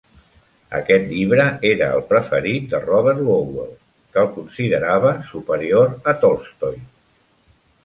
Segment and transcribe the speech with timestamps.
[0.77, 3.69] Aquest llibre era el preferit de Robert Lowell,
[4.15, 6.83] que el considerava superior a Tolstoy.